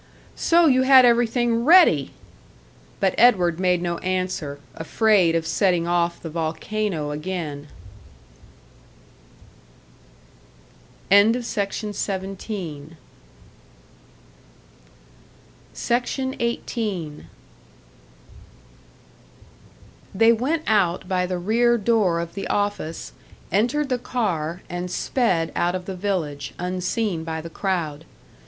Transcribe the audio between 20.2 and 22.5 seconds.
went out by the rear door of the